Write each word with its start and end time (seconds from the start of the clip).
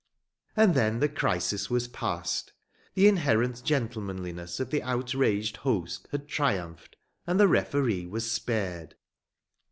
And 0.57 0.73
then 0.73 0.99
the 0.99 1.07
crisis 1.07 1.69
was 1.69 1.87
past. 1.87 2.53
The 2.95 3.07
inherent 3.07 3.63
gentlemanliness 3.63 4.59
of 4.59 4.71
the 4.71 4.81
outraged 4.81 5.57
host 5.57 6.07
had 6.09 6.27
triumphed 6.27 6.95
and 7.27 7.39
the 7.39 7.47
referee 7.47 8.07
was 8.07 8.31
spared. 8.31 8.95